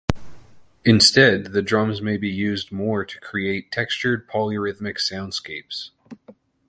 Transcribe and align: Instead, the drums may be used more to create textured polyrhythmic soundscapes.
Instead, 0.83 1.53
the 1.53 1.61
drums 1.61 2.01
may 2.01 2.17
be 2.17 2.27
used 2.27 2.71
more 2.71 3.05
to 3.05 3.19
create 3.19 3.71
textured 3.71 4.27
polyrhythmic 4.27 4.97
soundscapes. 4.97 5.91